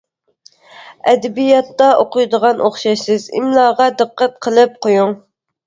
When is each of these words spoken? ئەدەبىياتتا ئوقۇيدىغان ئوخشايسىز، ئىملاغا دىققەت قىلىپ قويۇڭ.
ئەدەبىياتتا 1.11 1.91
ئوقۇيدىغان 1.99 2.65
ئوخشايسىز، 2.69 3.29
ئىملاغا 3.37 3.91
دىققەت 4.03 4.43
قىلىپ 4.49 4.85
قويۇڭ. 4.89 5.19